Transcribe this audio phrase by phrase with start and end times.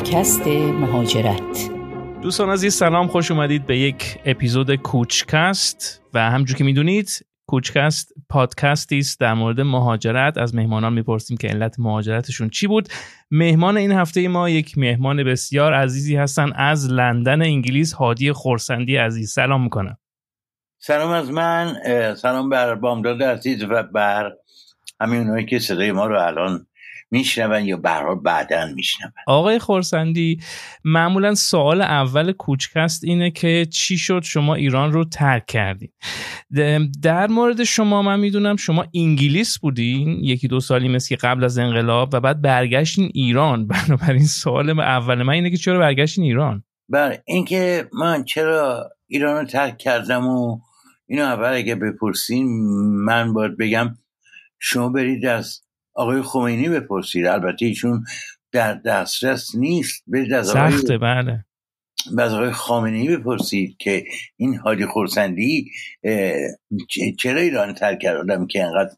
[0.00, 1.70] پادکست مهاجرت.
[2.22, 8.98] دوستان عزیز سلام خوش اومدید به یک اپیزود کوچکست و همجور که می‌دونید کوچکست پادکستی
[8.98, 10.38] است در مورد مهاجرت.
[10.38, 12.88] از مهمانان می‌پرسیم که علت مهاجرتشون چی بود.
[13.30, 19.32] مهمان این هفته ما یک مهمان بسیار عزیزی هستن از لندن انگلیس هادی خورسندی عزیز.
[19.32, 19.96] سلام می‌کنم.
[20.78, 21.76] سلام از من.
[22.14, 24.32] سلام بر بامداد عزیز و بر
[25.00, 26.66] همین اونایی که صدای ما رو الان
[27.10, 30.40] میشنون یا برها بعدا میشنون؟ آقای خورسندی
[30.84, 35.90] معمولا سوال اول کوچکست اینه که چی شد شما ایران رو ترک کردین؟
[37.02, 42.10] در مورد شما من می‌دونم شما انگلیس بودین یکی دو سالی مثل قبل از انقلاب
[42.12, 43.66] و بعد برگشتین ایران.
[43.66, 49.44] بنابراین سوال اول من اینه که چرا برگشتین ایران؟ بله اینکه من چرا ایران رو
[49.44, 50.60] ترک کردم و
[51.06, 52.46] اینو اول اگه بپرسین
[53.04, 53.94] من باید بگم
[54.58, 55.60] شما برید از
[56.00, 57.26] آقای خمینی بپرسید.
[57.26, 58.04] البته ایشون
[58.52, 60.02] در دسترس نیست.
[60.06, 61.44] برید از آقای سخته بله.
[62.18, 64.04] از آقای خامنه بپرسید که
[64.36, 65.70] این حاجی خورسندی
[67.18, 68.96] چرا ایران ترک کردم که انقدر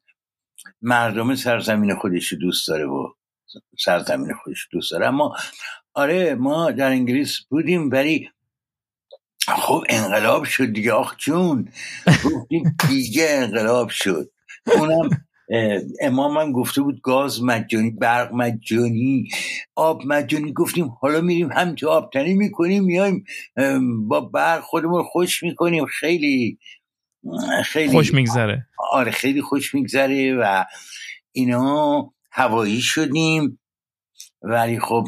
[0.83, 3.08] مردم سرزمین خودش دوست داره و
[3.78, 5.06] سرزمین خودش دوست داره.
[5.06, 5.36] اما
[5.95, 8.30] آره ما در انگلیس بودیم ولی
[9.48, 11.69] خب انقلاب شد دیگه آخ جون.
[12.06, 14.30] گفتیم دیگه انقلاب شد.
[14.67, 15.11] اونم
[16.00, 19.28] امام هم گفته بود گاز مجانی برق مجانی
[19.75, 23.25] آب مجانی گفتیم حالا میریم همینطور آبتنی می‌کنیم میایم
[24.08, 26.58] با برق خودمون خوش می‌کنیم خیلی
[27.64, 28.67] خیلی خوش میگذره.
[28.92, 30.64] آره خیلی خوش میگذره و
[31.33, 33.58] اینا هوایی شدیم.
[34.42, 35.06] ولی خب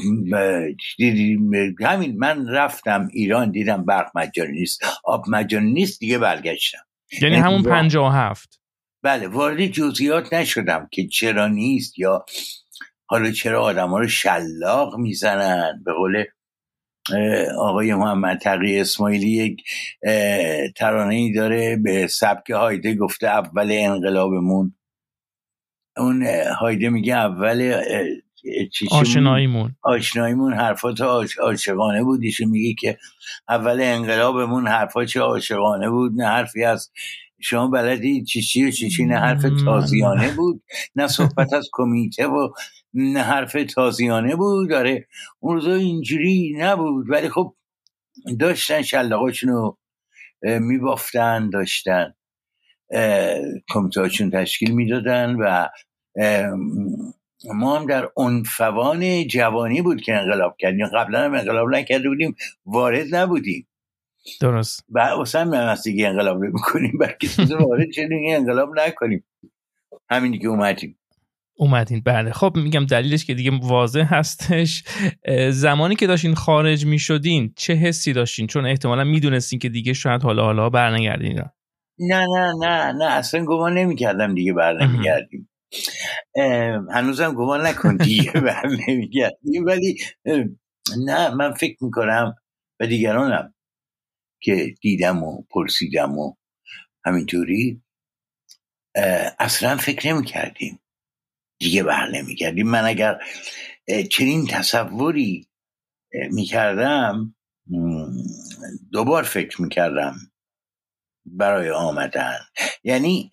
[0.97, 1.51] دیدیم
[1.81, 6.79] همین من رفتم ایران دیدم برق مجانی نیست آب مجانی نیست دیگه برگشتم.
[7.23, 8.61] یعنی همون پنجاه هفت.
[9.05, 12.25] بله وارد جزئیات نشدم که چرا نیست یا
[13.07, 15.83] حالا چرا آدم ها رو شلاق می‌زنن.
[15.85, 16.25] به قول
[17.59, 19.63] آقای محمد تقی اسماعیلی یک
[20.77, 24.75] ترانه ای داره به سبک هایده گفته اول انقلابمون.
[25.97, 26.27] اون
[26.61, 27.83] هایده میگه اول
[28.91, 29.77] آشناییمون.
[29.83, 31.01] آشناییمون حرفات
[31.41, 32.21] عاشقانه بود.
[32.23, 32.99] ایشون میگه که
[33.49, 36.13] اول انقلابمون حرفات عاشقانه بود.
[36.17, 36.91] نه حرفی از
[37.45, 40.63] شما بلدی چی و چی نه حرف تازیانه بود
[40.97, 42.49] نه صحبت از کمیته و
[42.95, 44.71] نه حرف تازیانه بود.
[44.71, 45.07] داره
[45.41, 47.11] اون روزا اینجوری نبود.
[47.11, 47.55] ولی خب
[48.41, 49.79] داشتن شلقاشون رو
[50.43, 52.15] میبافتن داشتن
[53.69, 55.69] کمیته تشکیل می‌دادن و
[57.55, 60.87] ما هم در عنفوان جوانی بود که انقلاب کردیم.
[60.87, 63.67] قبلا هم انقلاب نکرده بودیم وارد نبودیم.
[64.41, 64.85] درست.
[64.91, 69.25] و اصلا من دیگه انقلاب می‌کنیم بلکه چیز وارد شدیم انقلاب نکنیم.
[70.11, 70.99] همینی که اومدیم.
[71.57, 72.33] اومدین بله.
[72.33, 74.85] خب میگم دلیلش که دیگه واضح هستش.
[75.51, 80.45] زمانی که داشتین خارج می‌شدین چه حسی داشتین؟ چون احتمالا می‌دونستین که دیگه شاید حالا
[80.45, 81.53] حالا برنگردین نه.
[81.99, 82.27] نه
[82.61, 85.51] نه نه اصلا گمان نمی‌کردم دیگه برنمیگردیم
[86.95, 89.97] هنوزم گمان نکن دیگه برنمیگردیم ولی
[91.07, 92.35] نه من فکر می‌کنم
[92.81, 93.55] و دیگرانم
[94.45, 96.35] که دیدم و پرسیدم و
[97.05, 97.83] همینطوری
[99.39, 100.81] اصلا فکر نمی کردیم
[101.59, 103.19] دیگه بر نمی کردیم من اگر
[104.11, 105.49] چنین تصوری
[106.33, 107.35] می کردم
[108.93, 110.15] دوبار فکر می کردم
[111.27, 112.39] برای آمدن.
[112.85, 113.31] یعنی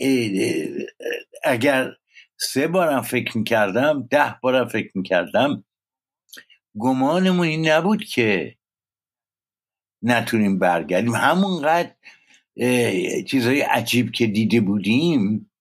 [1.43, 1.91] اگر
[2.38, 5.66] سه بارم فکر می کردم ده بارم فکر می کردم
[6.79, 8.57] گمانمون این نبود که
[10.01, 11.16] نتونیم برگردیم.
[11.16, 11.91] همونقدر
[13.28, 15.51] چیزهای عجیب که دیده بودیم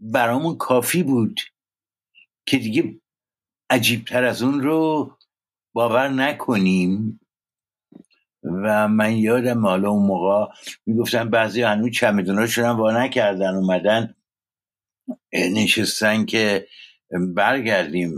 [0.00, 1.40] برامون کافی بود
[2.46, 3.00] که دیگه
[3.70, 5.12] عجیبتر از اون رو
[5.72, 7.20] باور نکنیم.
[8.44, 10.52] و من یادم حالا اون موقع
[10.86, 14.14] می‌گفتن بعضی هنوز چمدوناشون هم وا نکردن اومدن
[15.32, 16.66] نشستن که
[17.34, 18.14] برگردیم.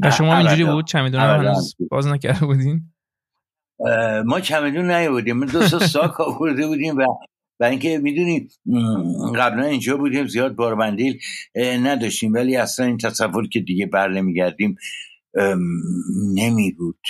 [0.00, 2.93] و شما اینجوری بود؟ چمدون هنوز باز نکرده بودین؟
[4.24, 5.46] ما چمدون نیاوردیم.
[5.46, 7.02] دو تا ساک آورده بودیم و
[7.60, 8.48] و اینکه می‌دونیم
[9.36, 11.20] قبلا اینجا بودیم زیاد باربندیل
[11.56, 12.32] نداشتیم.
[12.32, 14.76] ولی اصلا این تصور که دیگه بر نمیگردیم
[16.34, 17.00] نمی بود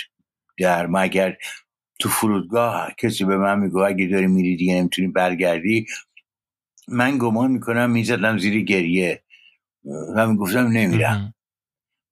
[0.59, 1.37] در مگر
[1.99, 5.85] تو فرودگاه کسی به من میگو اگه داری میری دیگه نمی‌تونی برگردی.
[6.87, 9.23] من گمان می‌کنم می‌زدم زیر گریه.
[10.15, 11.33] و می‌گفتم نمیرم.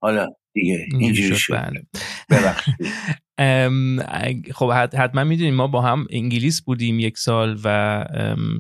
[0.01, 1.85] حالا دیگه اینجوری شد بله.
[4.53, 8.05] خب حتما می‌دونیم ما با هم انگلیس بودیم یک سال و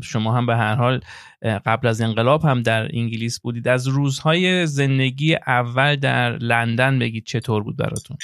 [0.03, 1.01] شما هم به هر حال
[1.41, 3.67] قبل از انقلاب هم در انگلیس بودید.
[3.67, 8.17] از روزهای زندگی اول در لندن بگید چطور بود براتون؟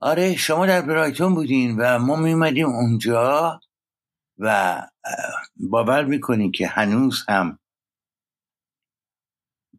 [0.00, 3.60] آره شما در برایتون بودین و ما میمدیم اونجا
[4.38, 4.82] و
[5.56, 7.58] باور می‌کنین که هنوز هم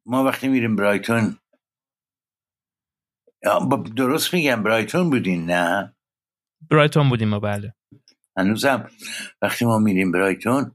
[0.06, 1.38] ما وقتی میریم برایتون
[3.96, 5.96] درست میگم برایتون بودین نه؟
[6.72, 7.74] برایتون بودیم ما بله.
[8.38, 8.90] هنوزم.
[9.42, 10.72] وقتی ما میریم برایتون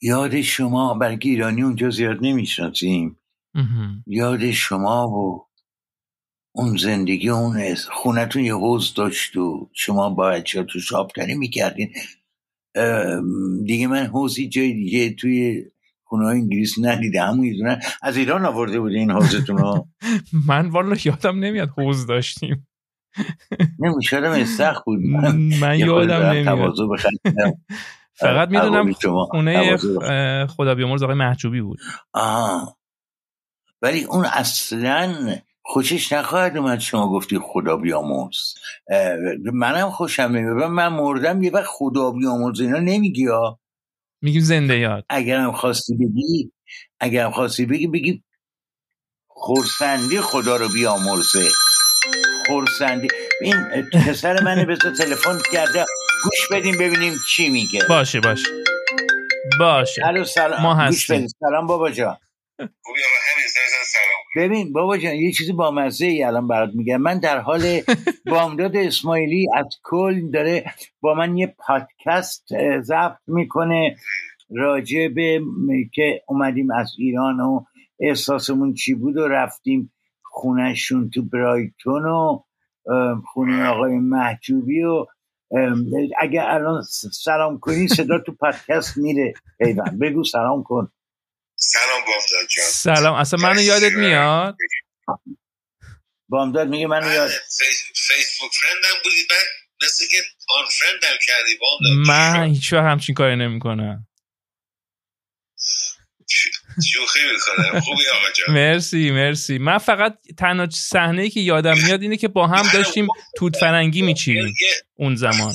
[0.00, 3.18] یاد شما برای ایرانی اونجا زیاد نمی‌شناسیم.
[4.06, 5.48] یاد شما و
[6.54, 11.94] اون زندگی اون خونتون یه حوز داشت و شما با بچه تو شابتنی می‌کردین.
[13.64, 15.64] دیگه من حوزی جای دیگه توی
[16.04, 19.88] خونه انگلیس ندیده همون از ایران آورده بوده این حوزتون رو؟
[20.48, 22.66] من والا یادم نمیاد حوز داشتیم.
[23.78, 25.00] نمیشادم استخ بود.
[25.60, 26.74] من, یادم نمیاد.
[28.14, 29.76] فقط می‌دونم خونه
[30.46, 31.78] خدا بیامرز آقای محجوبی بود.
[32.12, 32.76] آه.
[33.82, 38.38] ولی اون اصلا خوشش نخواهد اومد شما گفتی خدا بیامرز.
[39.52, 40.70] منم خوشم نمیاد.
[40.70, 43.60] من مردم یه وقت خدا بیامرز اینا نمیگی ها؟
[44.22, 45.04] میگیم زنده یاد.
[45.08, 46.52] اگرم خواستی بگی
[47.00, 48.22] اگرم خواستی بگی بگی
[49.28, 51.48] خورسندی خدا رو بیامرزه.
[52.52, 53.08] خورسندی
[53.40, 53.56] این
[53.92, 55.84] پسر من به تلفن کرده.
[56.24, 57.80] گوش بدیم ببینیم چی میگه.
[57.88, 58.48] باشه باشه.
[59.58, 60.24] باشه.
[60.24, 60.62] سلام.
[60.62, 61.26] ما هستیم.
[61.40, 62.16] سلام بابا جان.
[64.36, 66.96] ببین بابا جان یه چیزی با مزه ای الان برات میگم.
[66.96, 67.80] من در حال
[68.32, 70.64] بامداد اسماعیلی از کل داره
[71.00, 72.44] با من یه پادکست
[72.80, 73.96] ضبط می‌کنه
[74.50, 75.40] راجع به
[75.94, 77.64] که اومدیم از ایران و
[78.00, 79.92] احساسمون چی بود و رفتیم.
[80.32, 82.44] خونهشون تو برایتون و
[83.32, 85.06] خونه آقای محجوبی و
[86.18, 86.82] اگر الان
[87.12, 89.34] سلام کنی صدا تو پادکست میره.
[89.58, 90.92] پیوند بگو سلام کن.
[91.56, 92.64] سلام بامداد جان.
[92.64, 93.14] سلام.
[93.14, 94.56] اصلا منو یادت میاد؟
[96.28, 97.30] بامداد میگه منو یاد
[97.94, 100.16] فیسبوک فرندم بودی من مثل که
[100.58, 104.06] آن فرندم کردی بامداد من هیچ همچین کاری نمی‌کنم.
[106.92, 108.54] شوخی می‌کنم خوبی آقا جان.
[108.54, 109.58] مرسی مرسی.
[109.58, 114.02] من فقط تنها صحنه ای که یادم میاد اینه که با هم داشتیم توت فرنگی
[114.02, 114.54] میچیدیم
[114.94, 115.54] اون زمان.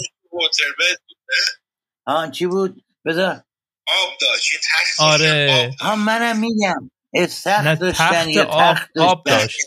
[2.06, 3.44] آن چی بود؟ بذار.
[3.88, 4.54] آب داشت.
[4.54, 5.72] یه تخت آره.
[5.80, 6.92] ها منم میگم.
[7.14, 9.58] استخ داشتن یه آب, تخت آب داشت.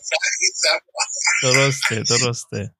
[1.43, 2.75] درسته درسته.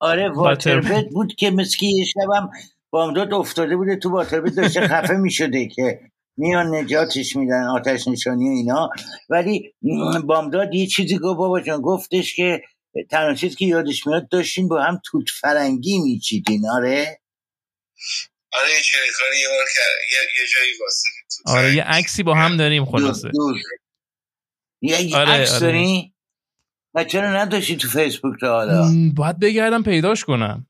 [0.00, 1.34] آره واتربد بود.
[1.34, 2.50] که مسکی یه شبم
[2.90, 6.00] بامداد افتاده بوده تو واتربد داشته خفه می‌شده که.
[6.36, 8.90] میان نجاتش میدن آتش نشانی و اینا.
[9.28, 9.74] ولی
[10.24, 12.62] بامداد یه چیزی گفت بابا جان گفتش که
[13.10, 16.68] تنها چیزی که یادش میاد داشتین با هم توت فرنگی میچیدین.
[16.68, 17.20] آره؟
[18.52, 19.66] آره یه کاری یه بار
[20.12, 21.08] یه, یه جایی واسه
[21.46, 23.30] آره یه عکسی با هم داریم خلاصه.
[24.80, 25.60] یه آره، عکس آره.
[25.60, 26.14] داری؟
[26.94, 30.66] و چرا نداشتی تو فیسبوک تا حالا؟ باید بگردم پیداش کنم.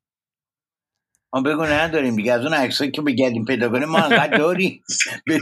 [1.33, 4.85] ما بگو نداریم دیگه از اون عکسایی که بگردیم پیدا کنیم ما انقدر داریم.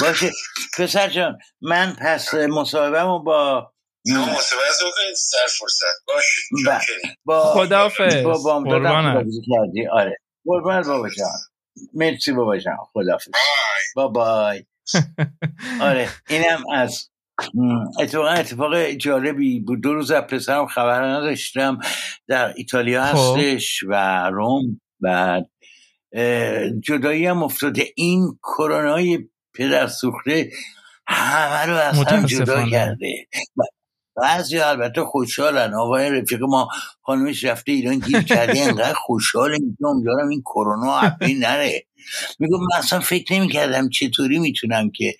[0.00, 0.30] باشه.
[0.78, 3.72] پسر جان من پس مصاحبه با
[4.06, 6.04] مصاحبه سر فرصت.
[6.06, 6.40] باشه.
[7.24, 9.86] با خدافظ با بامدادم کردی.
[9.92, 10.16] آره.
[10.46, 11.28] قربان بابا جان.
[11.94, 12.76] مرسی بابا جان.
[12.92, 13.28] خدافظ
[13.96, 14.64] با بای.
[15.80, 16.08] آره.
[16.28, 17.10] اینم از
[18.00, 19.80] اتفاقا اتفاق جالبی بود.
[19.80, 21.78] دو روز از پسرم خبر نداشتم.
[22.28, 23.36] در ایتالیا خب.
[23.36, 24.80] هستش و روم.
[25.00, 25.42] و
[26.80, 27.86] جدایی هم افتاده.
[27.96, 29.18] این کرونای
[29.54, 30.50] پدر سوخته
[31.06, 33.26] همه رو از هم جدا کرده.
[34.16, 35.74] بعضی البته خوشحالن.
[35.74, 36.68] آقای رفیق ما
[37.02, 38.60] خانمش رفته ایران گیر کرده.
[38.60, 41.86] انقدر خوشحاله میگم دارم این کرونا اپی نره.
[42.38, 45.14] میگم من اصلا فکر نمی کردم چطوری می‌تونم که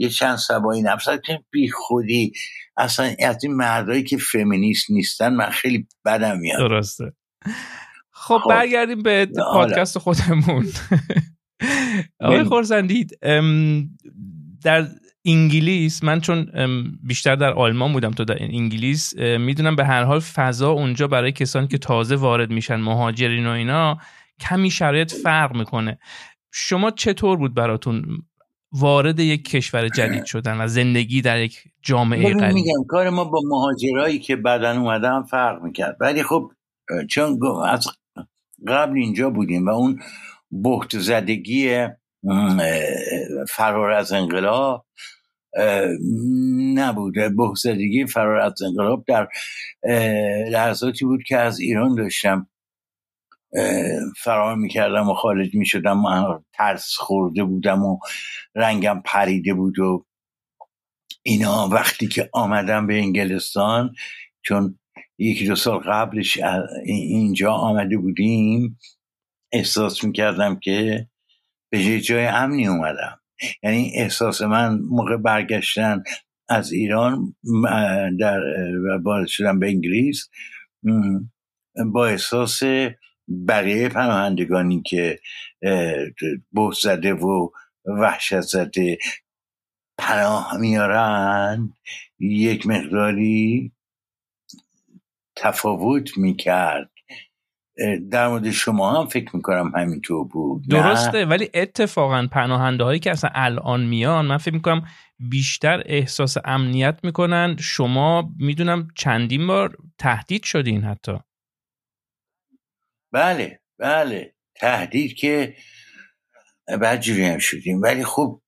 [0.00, 2.32] یه چند سبایی نفس که بی خودی
[2.76, 6.58] اصلا از این مردایی که فمینیست نیستن من خیلی بدم میاد.
[6.58, 7.12] درسته.
[8.10, 8.50] خب, خب.
[8.50, 10.66] برگردیم به پادکست خودمون.
[12.20, 13.18] آقای خورسندید
[14.62, 14.86] در
[15.24, 16.46] انگلیس من چون
[17.02, 21.68] بیشتر در آلمان بودم تو در انگلیس می‌دونم به هر حال فضا اونجا برای کسانی
[21.68, 23.98] که تازه وارد میشن مهاجرین و اینا
[24.40, 25.98] کمی شرایط فرق می‌کنه.
[26.52, 28.22] شما چطور بود براتون
[28.72, 32.54] وارد یک کشور جدید شدن و زندگی در یک جامعه غریب.
[32.54, 35.96] میگم کار ما با مهاجرایی که بعدا اومدن فرق می‌کرد.
[36.00, 36.50] ولی خب
[37.08, 37.86] چون از
[38.66, 40.00] قبل اینجا بودیم و اون
[40.64, 41.86] بحت زدگی
[43.48, 44.86] فرار از انقلاب
[46.74, 49.28] نبوده بحت زدگی فرار از انقلاب در
[50.50, 52.49] لحظاتی بود که از ایران داشتم.
[54.16, 56.02] فرار می‌کردم و خارج می‌شدم
[56.52, 57.98] ترس خورده بودم و
[58.54, 60.06] رنگم پریده بود و
[61.22, 61.68] اینا.
[61.68, 63.94] وقتی که آمدم به انگلستان
[64.42, 64.78] چون
[65.18, 66.38] یکی دو سال قبلش
[66.84, 68.78] اینجا آمده بودیم
[69.52, 71.08] احساس می‌کردم که
[71.72, 73.20] به جای امنی اومدم.
[73.62, 76.02] یعنی احساس من موقع برگشتن
[76.48, 77.36] از ایران
[78.20, 78.40] در
[79.02, 80.28] وارد شدم به انگلیس
[81.92, 82.62] با احساس
[83.48, 85.20] بقیه پناهندگانی که
[86.50, 87.48] بوت زده و
[87.86, 88.98] وحشت زده
[89.98, 91.72] پناه میارن
[92.18, 93.72] یک مقداری
[95.36, 96.90] تفاوت می‌کرد.
[98.10, 103.30] در مورد شما هم فکر می‌کنم همینطور بود درسته ولی اتفاقا پناهنده هایی که اصلا
[103.34, 104.82] الان میان من فکر می‌کنم
[105.30, 107.56] بیشتر احساس امنیت می‌کنن.
[107.60, 111.12] شما می‌دونم چندین بار تهدید شدین حتی.
[113.12, 114.34] بله بله.
[114.54, 115.56] تهدید که
[116.82, 117.82] بدجوری هم شدیم.
[117.82, 118.42] ولی خب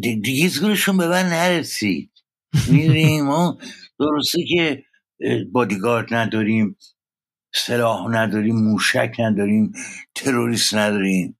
[0.00, 2.10] دیگه زورشون به من نرسید.
[2.70, 3.58] می‌دونیم؟ ما
[3.98, 4.84] درسته که
[5.52, 6.76] بادیگارد نداریم
[7.54, 9.72] سلاح نداریم موشک نداریم
[10.14, 11.38] تروریست نداریم.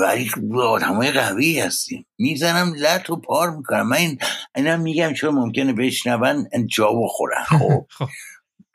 [0.00, 2.06] ولی آدم های قوی هستیم.
[2.18, 3.88] می‌زنم لط و پار می‌کنم.
[3.88, 4.18] من این
[4.56, 7.44] اینم میگم چون ممکنه بشنون جا بخورن.
[7.44, 8.08] خب, خب.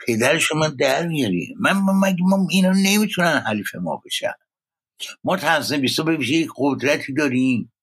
[0.08, 1.74] پدرش من در میاری من
[2.04, 4.34] مگه ما اینا نمی‌تونن حلیف ما بشن؟
[5.24, 7.74] ما تنظیم بیستا به یک قدرتی داریم.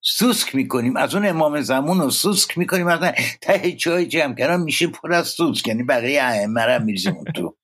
[0.00, 0.96] سوسک می‌کنیم.
[0.96, 2.86] از اون امام زمون رو سوسک می‌کنیم.
[2.86, 3.00] از
[3.40, 5.68] ته چای جمع کردن میشه پر از سوسک.
[5.68, 7.56] یعنی بقیه ائمه هم میریزیم تو.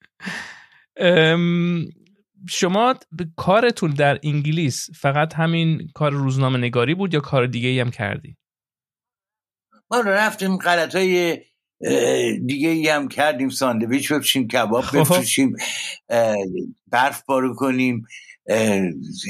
[2.49, 2.95] شما
[3.37, 8.37] کارتون در انگلیس فقط همین کار روزنامه نگاری بود یا کار دیگه هم کردی؟
[9.91, 11.39] ما رفتیم غلط های
[12.47, 14.99] دیگه ای هم کردیم ساندویچ بفشیم کباب خب.
[14.99, 15.57] بفروشیم
[16.87, 18.07] برف بارو کنیم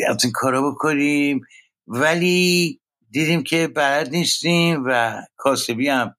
[0.08, 1.40] از این کارا بکنیم.
[1.86, 6.16] ولی دیدیم که بلد نیستیم و کاسبی هم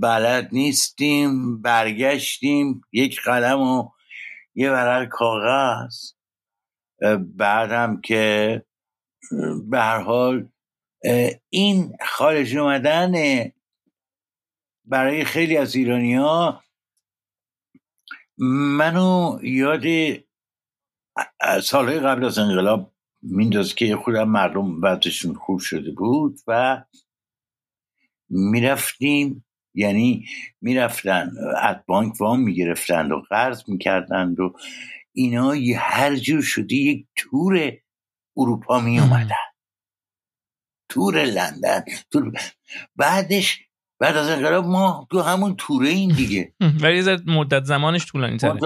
[0.00, 1.62] بلد نیستیم.
[1.62, 3.88] برگشتیم یک قلم و
[4.54, 6.12] یه ورق کاغذ.
[7.18, 8.62] بعدم که
[9.70, 10.48] به هر حال
[11.50, 13.12] این خارج اومدن
[14.88, 16.62] برای خیلی از ایرانی ها
[18.38, 19.84] منو یاد
[21.62, 22.92] سالهای قبل از انقلاب
[23.22, 26.82] میندازه که خودم مردم وضعشون خوب شده بود و
[28.28, 30.26] می‌رفتیم یعنی
[30.60, 34.54] می‌رفتن از بانک وام می‌گرفتند و قرض می‌کردند و
[35.12, 37.72] اینا یه هر جور شده یک تور
[38.36, 39.34] اروپا می اومدن
[40.88, 42.32] تور لندن تور
[42.96, 43.67] بعدش
[44.00, 46.54] بعد از انقلاب ما تو همون توره این دیگه.
[46.82, 48.60] ولی مدت زمانش طولانی تره.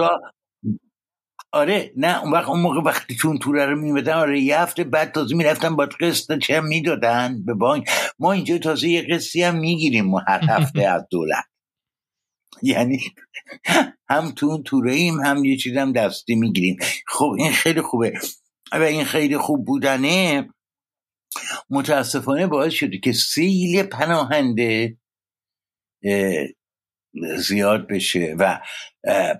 [1.51, 5.11] آره نه اون وقت اون موقع وقتی چون توره رو میمدن آره یه هفته بعد
[5.11, 7.89] تازه می‌رفتن با قسط چه می‌دادن به بانک.
[8.19, 11.45] ما اینجا تازه یه قسطی هم می‌گیریم ما هر هفته از دولت.
[12.61, 12.99] یعنی
[14.09, 16.77] هم تو اون توره ایم هم یه چیز هم دستی می‌گیریم.
[17.07, 18.13] خب این خیلی خوبه.
[18.71, 20.49] و این خیلی خوب بودنه
[21.69, 24.97] متاسفانه باعث شده که سیل پناهنده
[27.37, 28.59] زیاد بشه و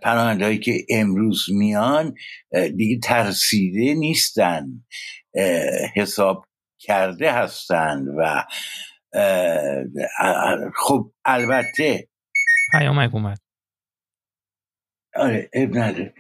[0.04, 2.16] پناهنده که امروز میان
[2.76, 4.86] دیگه ترسیده نیستن
[5.96, 6.46] حساب
[6.80, 8.44] کرده هستند و
[10.76, 12.10] خب البته
[12.72, 13.40] پیامک اومد.
[15.16, 16.14] آره اب نداره.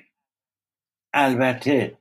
[1.13, 1.97] البته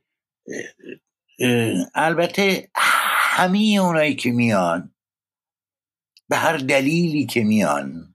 [1.95, 4.95] البته همه اونایی که میان
[6.29, 8.12] به هر دلیلی که میان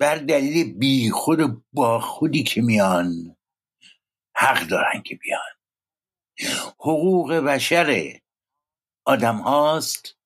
[0.00, 3.36] بر دلیل بی خود با خودی که میان
[4.36, 5.40] حق دارن که بیان.
[6.78, 8.20] حقوق بشر
[9.04, 10.18] آدم هاست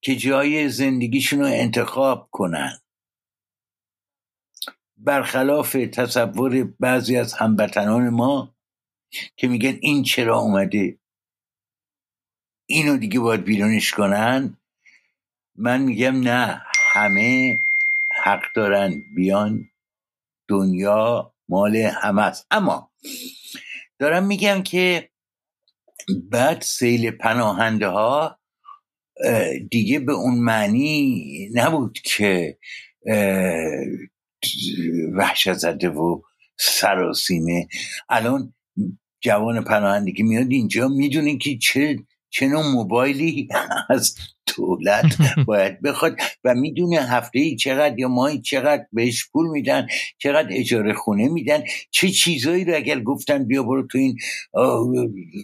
[0.00, 2.78] که جای زندگیشون رو انتخاب کنن.
[4.96, 8.54] برخلاف تصور بعضی از هموطنان ما
[9.36, 10.98] که میگن این چرا اومده؟
[12.66, 14.56] اینو دیگه باید بیرونش کنن.
[15.54, 17.58] من میگم نه همه
[18.24, 19.64] حق دارن بیان
[20.48, 22.46] دنیا مال همه است.
[22.50, 22.92] اما
[23.98, 25.10] دارم میگم که
[26.30, 28.40] بعد سیل پناهنده ها
[29.70, 32.58] دیگه به اون معنی نبود که
[35.12, 36.22] وحشت زده و
[36.58, 37.68] سراسیمه.
[38.08, 38.54] الان
[39.20, 41.98] جوان پناهندگی میاد اینجا می‌دونه که چه
[42.30, 43.48] چه نوع موبایلی
[43.90, 44.16] از
[44.56, 49.86] دولت باید بخواد و می‌دونه هفته ای چقدر یا ماهی چقدر بهش پول میدن
[50.18, 54.18] چقدر اجاره خونه میدن چه چیزایی رو اگر گفتن بیا برو تو این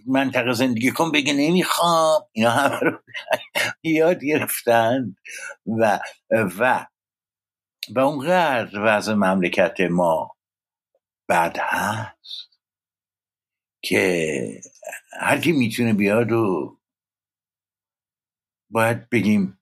[0.07, 2.23] منطقه زندگی کن بگه نمی‌خوام.
[2.33, 2.99] اینا همه رو
[3.83, 5.16] یاد گرفتن
[5.66, 6.00] و
[6.31, 6.87] و
[7.97, 10.37] و اونقدر وضع مملکت ما
[11.28, 12.46] بد هست.
[13.87, 14.61] که
[15.21, 16.76] هر کی می‌تونه بیاد و
[18.71, 19.59] باید بگیم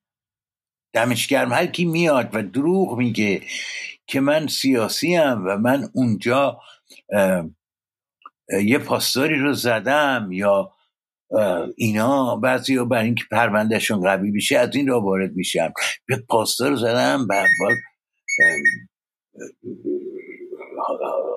[0.92, 3.42] دمش گرم هر کی میاد و دروغ میگه
[4.06, 6.60] که من سیاسی هم و من اونجا
[8.64, 10.72] یه پاسداری رو زدم یا
[11.76, 15.72] اینا بعضی ها برای اینکه پروندهشون قوی بشه از این را وارد میشم
[16.06, 17.48] به پاسدار زدم بعد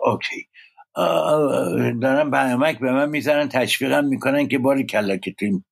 [0.04, 0.48] اوکی
[2.02, 5.64] دارن برنامک به من می‌زنن تشویقم می‌کنن که باری کلا که تو این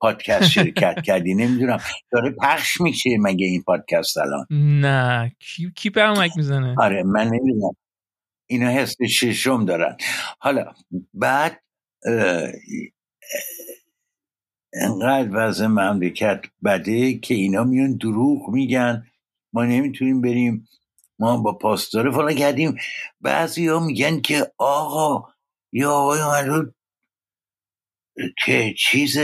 [0.00, 1.78] پادکست شرکت کردی نمی‌دونم.
[2.12, 4.46] داره پخش میشه مگه این پادکست الان؟
[4.80, 5.32] نه.
[5.38, 7.76] کی, کی برنامک می‌زنه؟ آره من نمی‌دونم.
[8.46, 9.96] اینا حس ششم دارن.
[10.38, 10.72] حالا
[11.14, 11.60] بعد
[14.74, 19.06] انقدر وضع مملکت بده که اینا میان دروغ میگن.
[19.52, 20.68] ما نمی‌تونیم بریم
[21.20, 22.76] ما با پاسدار فلان کردیم.
[23.20, 25.28] بعضی ها میگن که آقا
[25.72, 26.20] یا آقای
[28.44, 29.18] که چیز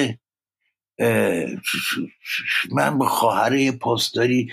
[2.73, 4.49] من به خواهر پاسداری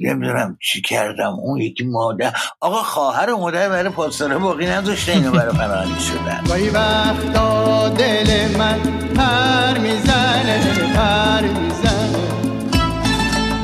[0.00, 2.32] نمی‌دونم چی کردم اون یکی مادر.
[2.60, 6.44] آقا خواهر و مادر برای پاسداره باقی نذاشته اینو برای پناهنده شدن.
[6.48, 8.82] گاهی وقتا دل من
[9.16, 12.26] پر می‌زنه پر می‌زنه.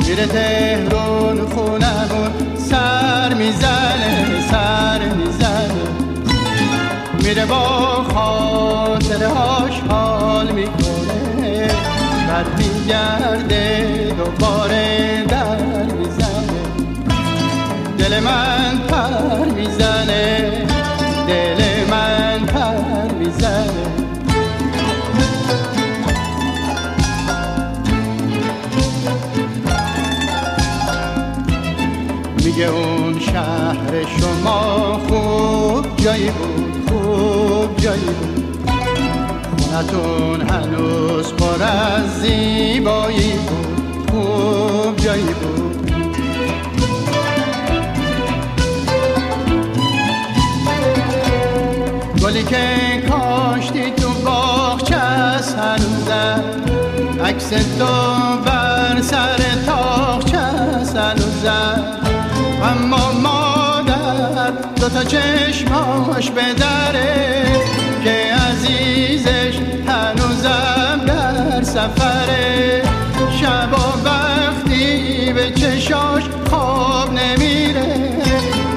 [0.08, 1.91] میره تهرون سر
[3.42, 5.82] می‌زنه سر می‌زنه.
[7.22, 11.68] میره با خاطرهاش حال می‌کنه.
[12.28, 16.62] بعد میگرده دوباره در می‌زنه.
[17.98, 20.66] دل من پر می‌زنه
[21.28, 23.72] دل من پر می‌زنه.
[32.44, 32.68] میگه
[33.90, 38.70] شهر شما خوب جایی بود خوب جایی بود.
[39.58, 45.92] خونتون هنوز پر از زیبایی بود خوب جایی بود.
[52.24, 56.44] گلی که کاشتی تو باغچه از هنوزم
[57.24, 57.84] عکس تو
[58.44, 62.01] بر سر تاخچه از هنوزم
[65.04, 67.44] چشماش به دره
[68.04, 72.82] که عزیزش هنوزم در سفره.
[73.40, 78.10] شب و وقتی به چشاش خواب نمیره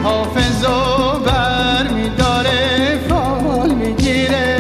[0.04, 4.58] حافظ و بر میداره فال می‌گیره.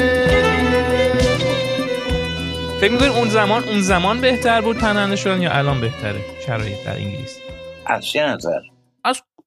[2.81, 6.93] فکر می‌کنید اون زمان اون زمان بهتر بود پناهنده شدن یا الان بهتره؟ شرایط در
[6.95, 7.37] انگلیس.
[7.85, 8.59] از چه نظر؟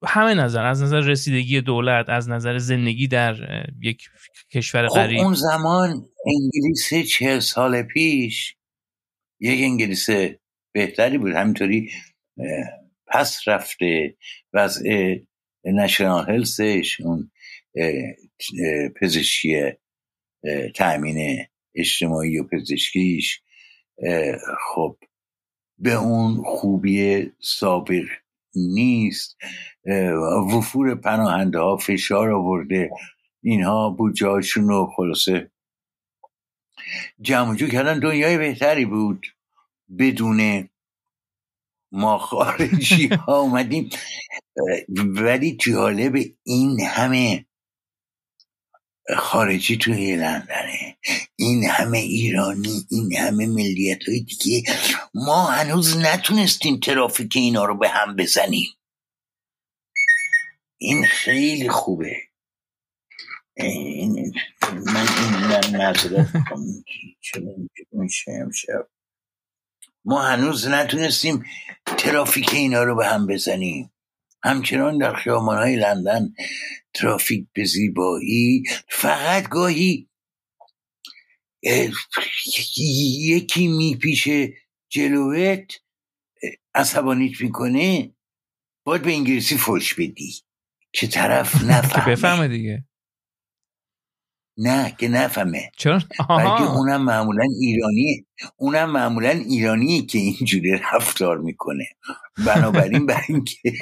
[0.06, 3.37] همه نظر از نظر رسیدگی دولت از نظر زندگی در
[3.82, 4.02] یک
[4.52, 5.20] کشور خب غریب.
[5.20, 8.56] اون زمان انگلیس چه سال پیش
[9.40, 10.06] یک انگلیس
[10.72, 11.32] بهتری بود.
[11.32, 11.90] همینطوری
[13.06, 14.16] پس رفته
[14.52, 15.16] وضع
[15.64, 17.30] نشنال هلسش اون
[19.00, 19.62] پزشکی
[20.74, 23.42] تأمین اجتماعی و پزشکیش
[24.74, 24.98] خب
[25.78, 28.04] به اون خوبی سابق
[28.59, 29.37] نیست.
[30.55, 32.90] وفور پناهنده ها فشار آورده.
[33.42, 35.51] اینها بودجهاشون رو خلاصه.
[37.21, 39.27] جمع کردن دنیای بهتری بود.
[39.99, 40.68] بدون
[41.92, 43.90] ما خارجی ها اومدیم.
[44.88, 47.47] ولی جالب این همه
[49.16, 50.97] خارجی توی لندنه
[51.37, 54.62] این همه ایرانی این همه ملیت های دیگه
[55.14, 58.68] ما هنوز نتونستیم ترافیک اینا رو به هم بزنیم.
[60.79, 62.16] این خیلی خوبه.
[63.57, 64.35] این
[64.87, 65.35] من این
[68.53, 68.88] شب
[70.05, 71.44] ما هنوز نتونستیم
[71.99, 73.90] ترافیک اینا رو به هم بزنیم.
[74.42, 76.35] همچنان در خیامان های لندن
[76.94, 80.09] ترافیک به زیبایی فقط گاهی
[82.77, 84.53] یکی میپیشه
[84.88, 85.72] جلوت
[86.74, 88.14] عصبانیت می‌کنه
[88.85, 90.35] باید به انگلیسی فوش بدی
[90.92, 92.05] که طرف نفهمه.
[92.05, 92.85] که بفهمه دیگه.
[94.61, 95.70] نه که نفهمه.
[95.77, 95.98] چرا؟
[96.29, 101.85] بلکه اونم معمولا ایرانی اونم معمولا ایرانی که اینجوری رفتار می‌کنه.
[102.46, 103.72] بنابراین برای اینکه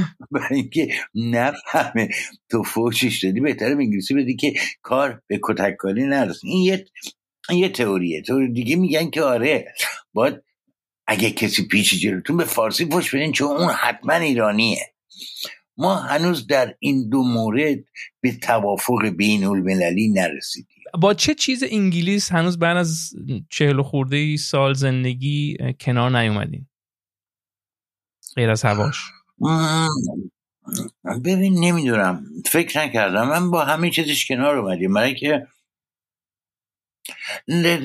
[0.32, 2.08] برای اینکه نفهمه.
[2.50, 6.48] تو فوشش دادی بهتره به انگلیسی بدی که کار به کتککاری نرسه.
[6.48, 6.86] این یه
[7.50, 8.22] یه تئوریه.
[8.22, 9.74] تئوری دیگه میگن که آره
[10.12, 10.42] باید
[11.06, 14.92] اگه کسی پیچی جلوتون به فارسی فوش بدین چون اون حتما ایرانیه.
[15.76, 17.78] ما هنوز در این دو مورد
[18.20, 20.76] به توافق بین المللی نرسیدیم.
[21.00, 23.10] با چه چیز انگلیس هنوز بعد از
[23.50, 26.66] چهل خورده سال زندگی کنار نیومدین؟
[28.36, 28.96] غیر از هواش.
[31.24, 32.26] ببین نمی‌دونم.
[32.46, 33.28] فکر نکردم.
[33.28, 34.94] من با همه چیزش کنار اومدیم.
[34.94, 35.46] برای که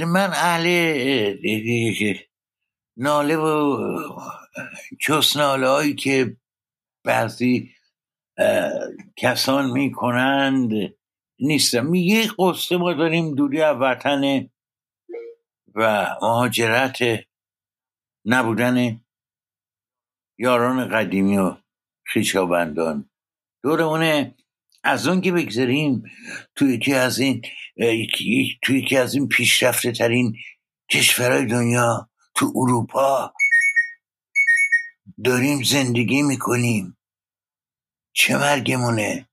[0.05, 0.67] من اهل
[2.97, 3.77] ناله و
[4.99, 6.37] چسناله هایی که
[7.03, 7.71] بعضی
[9.15, 10.71] کسان می‌کنند
[11.39, 11.93] نیستم.
[11.93, 14.49] یه قصه ما داریم دوری از وطن
[15.75, 16.97] و مهاجرت
[18.25, 19.01] نبودن
[20.37, 21.55] یاران قدیمی و
[22.05, 23.09] خیشابندان
[23.63, 24.35] دورمونه
[24.83, 26.03] از اون که بگذاریم
[26.55, 27.41] توی یکی از این
[28.61, 30.35] توی یکی از این پیشرفته ترین
[30.91, 33.33] کشورهای دنیا تو اروپا
[35.23, 36.97] داریم زندگی می‌کنیم.
[38.13, 39.29] چه مرگمونه؟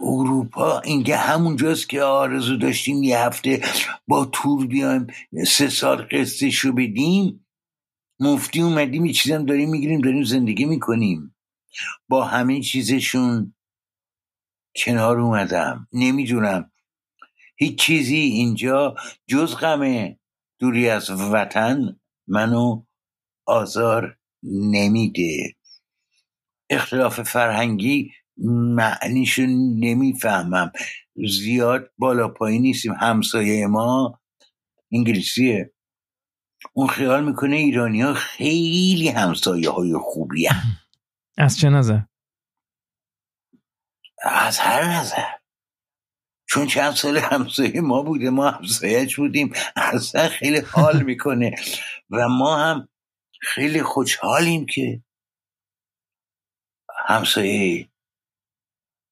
[0.00, 3.62] اروپا اینگه همونجاست که آرزو داشتیم یه هفته
[4.08, 5.06] با تور بیایم
[5.46, 7.45] سه سال قصه بدیم.
[8.20, 11.36] مفتی اومدیم یه چیزم داریم می‌گیریم داریم زندگی می‌کنیم.
[12.08, 13.54] با همه چیزشون
[14.76, 15.88] کنار اومدم.
[15.92, 16.70] نمی‌دونم.
[17.56, 18.94] هیچ چیزی اینجا
[19.26, 20.14] جز غم
[20.58, 22.84] دوری از وطن منو
[23.46, 25.54] آزار نمیده.
[26.70, 28.10] اختلاف فرهنگی
[28.76, 29.42] معنیشو
[29.80, 30.72] نمی‌فهمم.
[31.28, 32.92] زیاد بالا پایین نیستیم.
[32.92, 34.20] همسایه ما
[34.92, 35.72] انگلیسیه.
[36.76, 40.62] اون خیال می‌کنه ایرانی ها خیلی همسایه های خوبی هم.
[41.38, 42.00] از چه نظر؟
[44.22, 45.24] از هر نظر
[46.48, 51.54] چون چند سال همسایه ما بوده ما همسایهش بودیم اصلا خیلی حال می‌کنه
[52.10, 52.88] و ما هم
[53.40, 55.02] خیلی خوشحالیم که
[57.06, 57.88] همسایه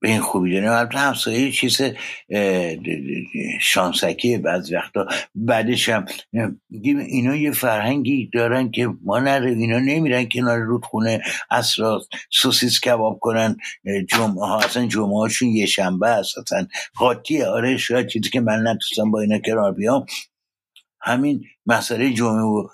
[0.04, 1.80] به این خوبی داریم البته همسایه چیز
[3.60, 5.06] شانسکی بعض وقتا.
[5.34, 6.06] بعدش هم
[7.08, 13.56] اینا یه فرهنگی دارن که ما نره اینا نمیرن کنار رودخونه اسرا سوسیس کباب کنن
[14.08, 18.66] جمعه ها اصلا جمعه هاشون یه شنبه است اصلا قاطیه آره شاید چیزی که من
[18.66, 20.06] نتوستم با اینا کنار بیام.
[21.00, 22.68] همین مسئله جمعه و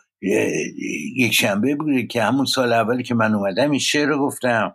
[1.17, 4.75] یک شنبه بوده که همون سال اولی که من اومدم این شعر رو گفتم.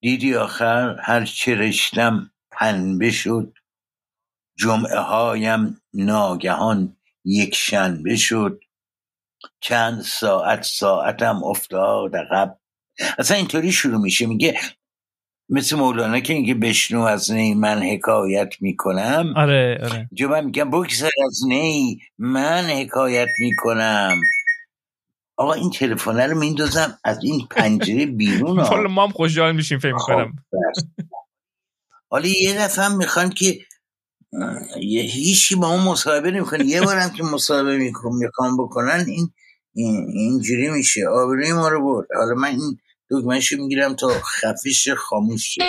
[0.00, 3.54] دیدی آخر هر چه رشتم پنبه شد.
[4.58, 8.60] جمعه هایم ناگهان یک شنبه شد.
[9.60, 12.58] چند ساعت ساعتم افتاد عقب.
[13.18, 14.26] اصلا اینطوری شروع میشه.
[14.26, 14.60] میگه
[15.48, 19.34] مثل مولانا که میگه بشنو از نی من حکایت می‌کنم.
[19.36, 20.08] آره آره.
[20.12, 24.20] جو من میگم بگذر از نی من حکایت می‌کنم.
[25.40, 29.92] آقا این تلفن رو میندازم از این پنجره بیرون حالا ما هم خوشحال میشیم فکر
[29.92, 30.32] می‌کنم.
[32.10, 33.58] حالا یه دفعه هم می‌خوان که
[34.80, 39.32] یه هیچی با اون مصاحبه نمی‌کنه یه بارم که مصاحبه می‌خوان بکنن این
[40.14, 41.08] اینجوری میشه.
[41.08, 42.08] آبروی ما رو برد.
[42.16, 42.78] حالا من این
[43.10, 45.62] دکمهشو می‌گیرم تا خفیش خاموش شه.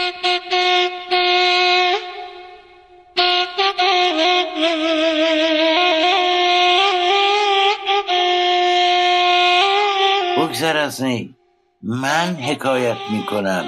[10.62, 11.36] بگذر از نی
[11.84, 13.66] من حکایت می‌کنم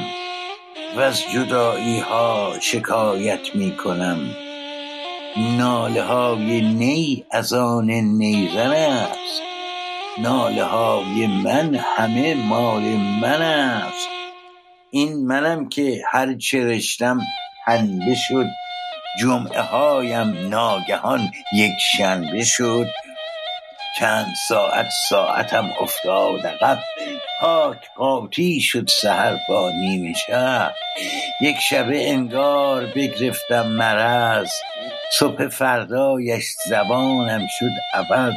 [0.97, 4.19] و از جدایی ها شکایت می‌کنم.
[5.57, 9.41] ناله های نی از آن نیزن است.
[10.17, 12.81] ناله های من همه مال
[13.21, 14.07] من است.
[14.91, 17.21] این منم که هر چه رشتم
[17.65, 18.47] هنبه شد.
[19.19, 22.87] جمعه هایم ناگهان یک شنبه شد.
[23.99, 26.79] چند ساعت ساعتم افتاد عقب
[27.39, 30.73] پاک قاطی شد سهر با نیمه شب.
[31.41, 34.51] یک شبه انگار بگرفتم مرض.
[35.19, 38.33] صبح فردایش زبانم شد عوض.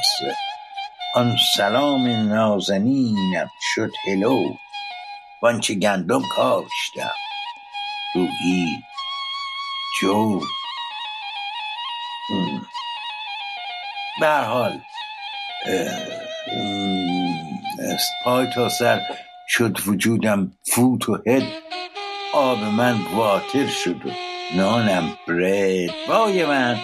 [1.14, 4.42] آن سلام نازنینم شد هلو.
[5.42, 7.14] وانچه گندم کاشتم.
[8.14, 8.66] روحی
[10.00, 10.40] جو
[14.20, 14.80] به حال
[18.24, 19.00] پای تا سر
[19.48, 21.42] شد وجودم فوت و هد.
[22.32, 24.10] آب من واتر شد و
[24.54, 25.90] نانم برد.
[26.08, 26.78] وای من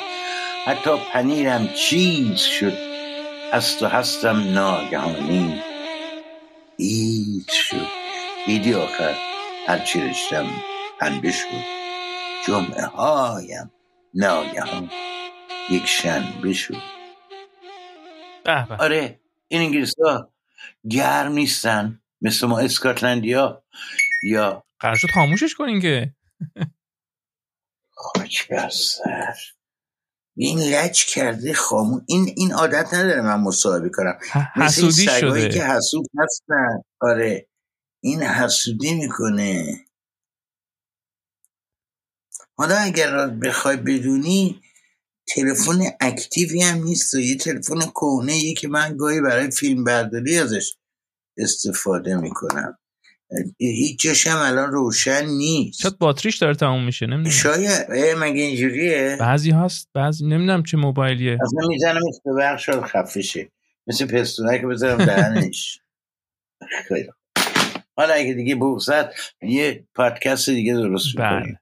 [0.64, 2.78] حتی پنیرم چیز شد.
[3.52, 5.62] هست و هستم ناگهانی.
[6.78, 7.86] هیچ شد.
[8.46, 9.14] دیدی آخر
[9.66, 10.46] هرچی رشتم
[11.00, 11.64] پنبه شد.
[12.46, 13.70] جمعه هایم
[14.14, 14.90] ناگهان
[15.70, 17.01] یک شنبه شد.
[18.44, 18.76] به به.
[18.76, 20.32] آره این انگلیس ها
[20.90, 23.64] گرم نیستن مثل ما اسکاتلندیا.
[24.22, 26.14] یا قرار شد خاموشش کنین که.
[27.90, 29.34] خاک بر سر.
[30.36, 34.18] این لج کرده خامون این این عادت نداره من مصاحبه کنم.
[34.32, 35.48] ح- مثل این حسودی شده.
[35.48, 36.82] که حسود هستن.
[37.00, 37.48] آره.
[38.00, 39.64] این حسودی می‌کنه.
[42.56, 44.61] حالا اگر بخوای بدونی
[45.34, 50.76] تلفن اکتیوی هم نیست و یه تلفن کهنه که من گاهی برای فیلم برداری ازش
[51.38, 52.78] استفاده می‌کنم.
[53.58, 55.80] هیچ جاش هم الان روشن نیست.
[55.80, 57.30] شاید باتریش داره تموم میشه؟ نمی‌دونم.
[57.30, 57.86] شاید.
[58.18, 61.38] مگه اینجوریه؟ بعضی هست بعضی نمی‌دونم چه موبایلیه.
[61.42, 63.52] اصلا می‌زنم به برق شاد خفه شه.
[63.86, 65.80] مثل پستونه که بذارم دهنش.
[66.88, 67.08] خیلی.
[67.96, 69.06] حالا اگه دیگه بغزت
[69.42, 71.36] یه پادکست دیگه درست بله.
[71.36, 71.58] می‌کنیم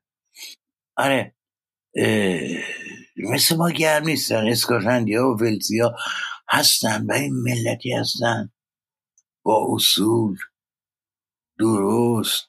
[0.96, 1.34] آره.
[1.96, 2.40] اه،
[3.28, 4.48] مثل ما گرم نیستن.
[4.48, 5.96] اسکاتلندیا و ولزیا
[6.48, 8.52] هستن و این ملتی هستن.
[9.42, 10.38] با اصول.
[11.58, 12.48] درست.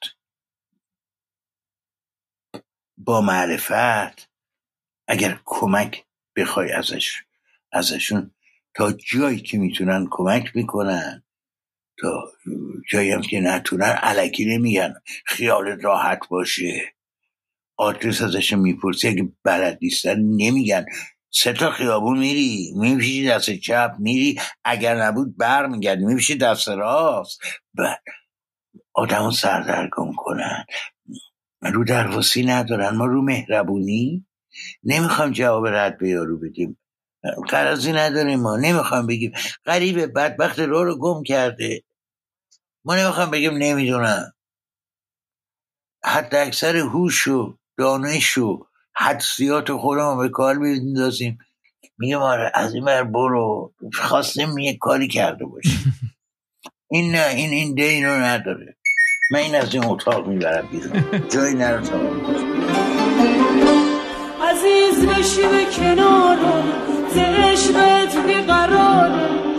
[2.98, 4.30] با معرفت.
[5.08, 6.04] اگر کمک
[6.36, 7.22] بخوای ازش
[7.72, 8.30] ازشون
[8.74, 11.22] تا جایی که می‌تونن کمک می‌کنن.
[11.98, 12.32] تا
[12.90, 14.94] جایی هم که نتونن علکی نمیگن.
[15.26, 16.94] خیالت راحت باشه.
[17.82, 20.84] آدرس ازشون می‌پرسی اگه بلد نیستن نمیگن.
[21.30, 24.40] سه تا خیابون میری میپیشی دست چپ میری.
[24.64, 27.40] اگر نبود بر میگردی میپیشی دست راست.
[27.74, 28.02] بعد
[28.94, 30.64] آدمو سردرگم کنن.
[31.62, 32.96] رو درواسی ندارن.
[32.96, 34.26] ما رو مهربونی؟
[34.84, 36.78] نمی‌خوام جواب رد به یارو بدیم.
[37.48, 38.56] قرضی نداریم ما.
[38.56, 39.32] نمی‌خوام بگیم.
[39.66, 41.82] غریبه بدبخت رو رو گم کرده.
[42.84, 44.32] ما نمی‌خوام بگیم نمی‌دونم.
[46.04, 51.38] حتی اکثر هوش و دانش و حدسیات خودمون به کار میندازیم
[51.98, 53.72] میگم آره از این بر برو.
[53.94, 55.78] خواستیم یه کاری کرده باشی
[56.90, 58.76] این نه این این دین رو نداره.
[59.32, 61.04] من این از این اتاق می‌برم بیرون.
[61.32, 61.98] جایی نرو تا
[64.50, 66.64] عزیز به کنارم
[67.14, 69.58] ز عشقت بیقرارم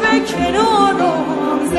[0.00, 1.74] به کنارم ز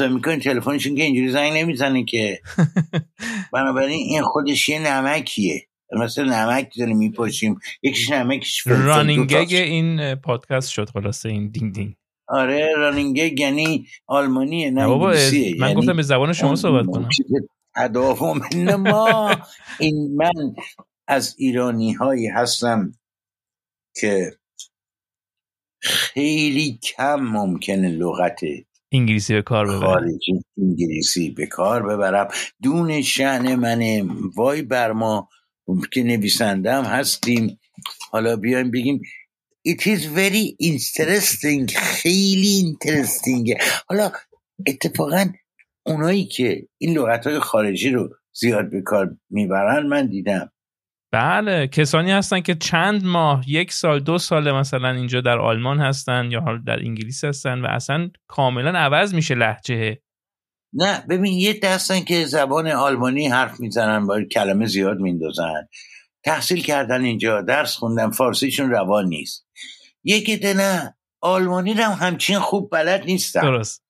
[0.00, 2.40] واسه می‌کنین تلفنشون که اینجوری زنگ نمی‌زنه که.
[3.52, 5.68] بنابراین این خودش یه نمکیه.
[5.92, 9.50] مثل نمک داره میپاشیم یکیش نمکش فلفل رانینگ دوتاست.
[9.50, 11.94] گگ این پادکست شد خلاصه این دینگ دینگ.
[12.28, 17.08] آره رانینگ یعنی آلمانیه نه بابا من یعنی گفتم به زبان شما صحبت کنم.
[17.76, 18.40] تداوم.
[18.54, 19.36] نه ما
[19.78, 20.54] این من
[21.06, 22.92] از ایرانی هایی هستم
[24.00, 24.32] که
[25.80, 28.40] خیلی کم ممکنه لغت
[28.92, 29.80] انگلیسی به کار ببرم.
[29.80, 32.28] خارجی انگلیسی به کار ببرم.
[32.62, 34.04] دون شعن منه.
[34.36, 35.28] وای بر ما
[35.92, 37.58] که نویسنده هم هستیم.
[38.10, 39.00] حالا بیایم بگیم
[39.68, 41.72] It is very interesting.
[41.76, 43.62] خیلی interesting.
[43.88, 44.12] حالا
[44.66, 45.32] اتفاقا
[45.86, 50.52] اونایی که این لغت های خارجی رو زیاد به کار می‌برن من دیدم.
[51.12, 56.30] بله کسانی هستن که چند ماه یک سال دو سال مثلا اینجا در آلمان هستن
[56.30, 59.98] یا حالا در انگلیس هستن و اصلا کاملا عوض میشه لحجه
[60.72, 65.68] نه ببین یه دستن که زبان آلمانی حرف می‌زنن با کلمه زیاد میندازن.
[66.24, 69.46] تحصیل کردن اینجا درس خوندن فارسیشون روان نیست.
[70.04, 70.97] یکی ده نه.
[71.20, 73.82] آلمانی هم همچین خوب بلد نیستن درست.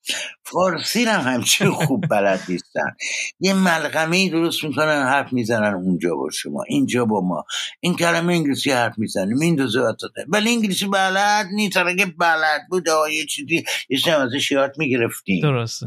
[0.45, 2.97] فارسی هم همچین خوب بلد نیستن
[3.41, 7.45] یه ملغمه درست می‌کنن حرف می‌زنن اونجا با شما اینجا با ما.
[7.81, 9.81] این کلمه انگلیسی حرف می‌زنیم این دوزه
[10.29, 11.77] ولی انگلیسی بلد نیست.
[11.77, 15.43] اگه بلد بود یه چیزی یه ازش یاد می‌گرفتیم.
[15.43, 15.87] درسته.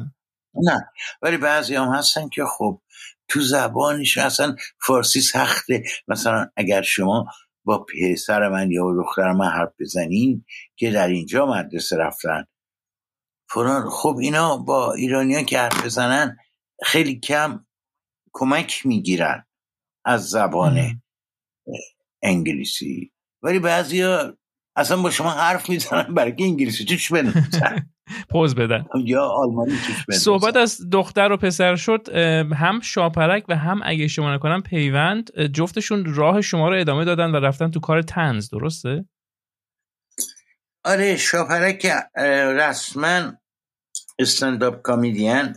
[0.63, 0.89] نه.
[1.21, 2.81] ولی بعضی هم هستن که خب
[3.27, 5.83] تو زبانش اصلا فارسی سخته.
[6.07, 7.25] مثلا اگر شما
[7.63, 10.45] با پسر من یا دختر من حرف بزنین
[10.75, 12.45] که در اینجا مدرسه رفتن
[13.49, 16.37] فلان خب اینا با ایرانیان که حرف بزنن
[16.83, 17.65] خیلی کم
[18.33, 19.45] کمک می‌گیرن
[20.05, 21.01] از زبان.
[22.23, 23.11] انگلیسی
[23.43, 24.37] ولی بعضیا
[24.75, 27.89] اصلا با شما حرف می‌زنن برای که انگلیسی توش بنویسن
[28.31, 28.85] پوز بدن.
[29.05, 32.09] یا آلمانی توش بنویسن صحبت از دختر و پسر شد
[32.55, 37.35] هم شاپرک و هم اگه شما نکنم پیوند جفتشون راه شما رو ادامه دادن و
[37.35, 39.05] رفتن تو کار تنز درسته؟
[40.85, 41.87] آره شاپرک
[42.55, 43.31] رسما
[44.19, 45.53] استنداپ کامیدین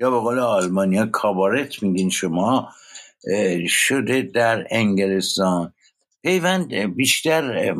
[0.00, 2.68] یا به قول آلمانیا کابارت میگین شما
[3.68, 5.72] شده در انگلستان.
[6.22, 7.74] پیوند بیشتر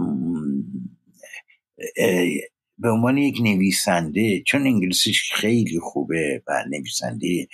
[2.78, 7.48] به عنوان یک نویسنده چون انگلیسیش خیلی خوبه و نویسنده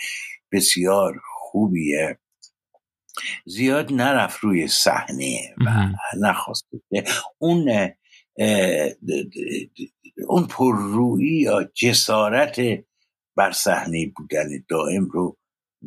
[0.53, 2.19] بسیار خوبیه
[3.47, 5.93] زیاد نرفت روی صحنه و
[6.91, 7.05] که
[7.39, 7.91] اون
[10.29, 12.61] اون پررویی یا جسارت
[13.37, 15.39] بر صحنه بودن دائم رو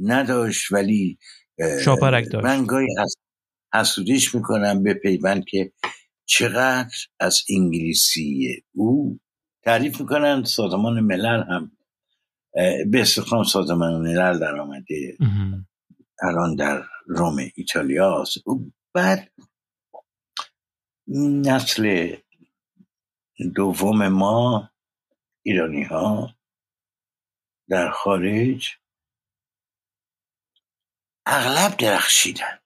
[0.02, 1.17] نداشت ولی
[1.86, 2.45] شاپرک داشت.
[2.45, 3.15] من گاهی حس-
[3.74, 5.71] حسودیش می‌کنم به پیوند که
[6.25, 9.19] چقدر از انگلیسی او
[9.63, 11.77] تعریف می‌کنن؟ سازمان ملل هم
[12.91, 15.17] به استخدام سازمان ملل در آمده.
[16.21, 18.38] الان در روم ایتالیا است.
[18.93, 19.31] بعد
[21.45, 22.15] نسل
[23.55, 24.71] دوم ما
[25.45, 26.35] ایرانی ها
[27.69, 28.69] در خارج
[31.25, 32.59] اغلب درخشیدن.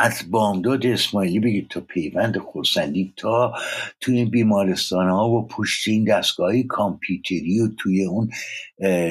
[0.00, 3.54] از بامداد اسماعیلی بگید تا پیوند خورسندی تا
[4.00, 8.30] توی بیمارستان ها و پشت این دستگاه کامپیوتری و توی اون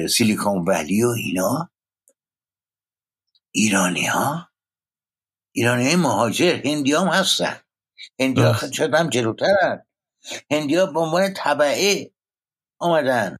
[0.08, 1.70] سیلیکون ولی و اینا.
[3.50, 4.48] ایرانی ها
[5.52, 6.60] ایرانی های مهاجر.
[6.64, 7.56] هندی هم هستن.
[8.20, 8.70] هندی ها.
[8.70, 9.86] شاید هم جلوترن.
[10.50, 12.10] هندی ها به عنوان طبعه
[12.78, 13.36] آمدن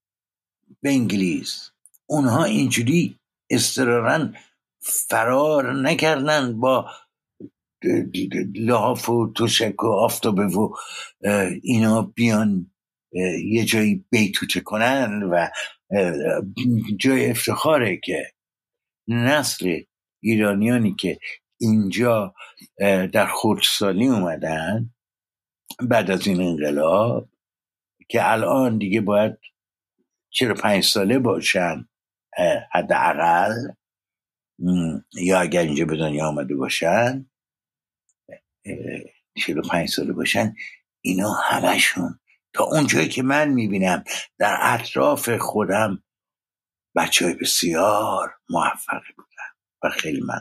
[0.83, 1.71] به انگلیس.
[2.07, 3.19] اونها اینجوری
[3.51, 4.37] استرارن
[4.81, 6.91] فرار نکردن با
[8.55, 10.75] لحاف و تشک و آفتابه و
[11.63, 12.71] اینا بیان
[13.45, 15.49] یه جایی بیتوته کنن و
[16.97, 18.33] جای افتخاره که
[19.09, 19.81] نسل
[20.23, 21.19] ایرانیانی که
[21.61, 22.35] اینجا
[23.13, 24.91] در خردسالی اومدن
[25.81, 27.29] بعد از این انقلاب
[28.09, 29.39] که الان دیگه باید
[30.31, 31.89] 45 ساله باشن
[32.73, 33.53] حداقل
[35.15, 37.31] یا اگر اینجا به دنیا آمده باشن
[39.37, 40.55] 45 ساله باشن
[41.01, 42.21] اینا همشون
[42.53, 44.05] تا اونجایی که من می‌بینم
[44.39, 46.03] در اطراف خودم
[46.97, 49.51] بچه های بسیار موفقی بودن
[49.83, 50.41] و خیلی من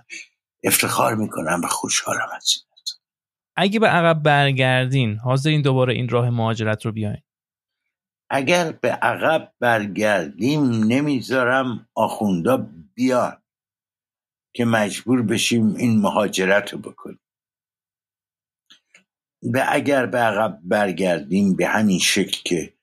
[0.64, 2.68] افتخار می‌کنم و خوشحالم از این
[3.60, 7.22] اگه به عقب برگردین حاضرین دوباره این راه مهاجرت رو بیاین.
[8.30, 13.44] اگر به عقب برگردیم نمی‌ذارم آخوندا بیان
[14.54, 17.20] که مجبور بشیم این مهاجرت رو بکنیم.
[19.52, 22.74] به اگر به عقب برگردیم به همین شکل که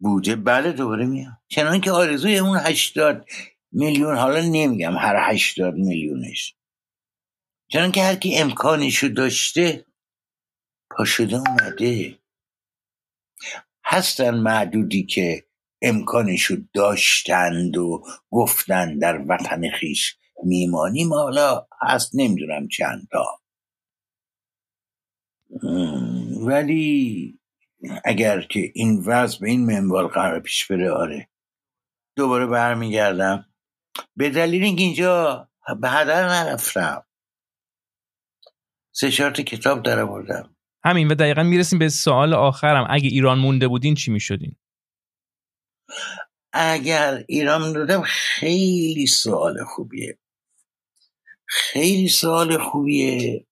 [0.00, 1.38] بوده بله دوباره میام.
[1.48, 3.26] چنان که آرزوی اون هشتاد
[3.72, 6.54] میلیون حالا نمیگم هر هشتاد میلیونش.
[7.68, 9.86] چنان که هر کی امکانشو داشته
[10.90, 12.18] پا شده اومده.
[13.84, 15.44] هستن معدودی که
[15.82, 21.12] امکانشو داشتند و گفتن در وطن خیش میمانیم.
[21.12, 23.39] حالا هست نمی‌دونم چند تا.
[26.46, 27.40] ولی
[28.04, 31.28] اگر که این وضع به این منوال قرار پیش بره آره.
[32.16, 33.46] دوباره برمیگردم.
[34.16, 35.48] به دلیل اینکه اینجا
[35.80, 37.06] به هدر نرفتم.
[38.92, 42.86] سه چهار تا کتاب در آوردم همین و دقیقا می‌رسیم به سوال آخرم.
[42.90, 44.56] اگه ایران مونده بودین چی می‌شدین؟
[46.52, 50.18] اگر ایران دادم خیلی سوال خوبیه.
[51.46, 53.46] خیلی سوال خوبیه.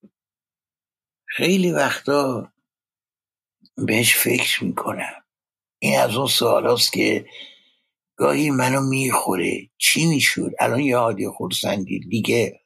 [1.29, 2.53] خیلی وقتا
[3.77, 5.25] بهش فکر می‌کنم.
[5.79, 7.27] این از اون سوال هاست که
[8.17, 9.71] گاهی منو می‌خوره.
[9.79, 12.61] چی می‌شد؟ الان یه عادی خورسندی دیگه.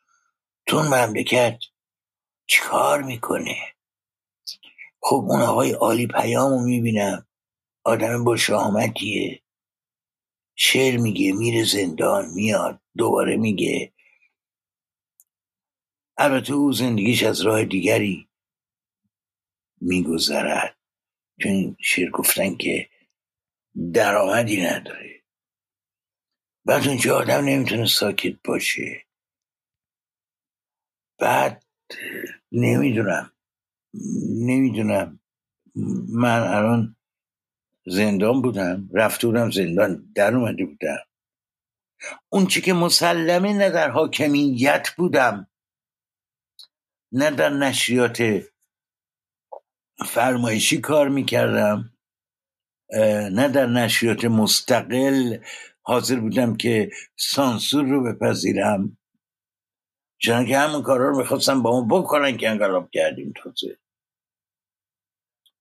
[0.67, 1.59] تو مملکت
[2.47, 3.57] چیکار می‌کنه؟
[5.01, 7.27] خب اون آقای عالی پیام رو می‌بینم.
[7.85, 9.43] آدم با شهامتیه.
[10.57, 12.81] شعر میگه میره زندان میاد.
[12.97, 13.93] دوباره میگه.
[16.17, 18.29] البته او زندگیش از راه دیگری
[19.83, 20.77] میگذرد.
[21.43, 22.89] چون شعر گفتن که
[23.95, 25.23] درآمدی نداره.
[26.65, 29.07] بعد اونجا آدم نمی‌تونه ساکت باشه.
[31.19, 31.65] بعد
[32.53, 33.33] نمی‌دونم
[34.29, 35.21] نمی‌دونم.
[36.09, 36.97] من الان
[37.87, 40.99] زندان بودم رفته بودم زندان در اومده بودم.
[42.29, 45.51] اون چی که مسلمه نه در حاکمیت بودم
[47.13, 48.43] نه در نشریات
[49.99, 51.93] فرمایشی کار می‌کردم.
[53.33, 55.39] نه در نشریات مستقل
[55.83, 58.99] حاضر بودم که سانسور رو بپذیرم.
[60.19, 63.79] چون که همون کارا رو می‌خواستم با اون بکنن که انقلاب کردیم تازه.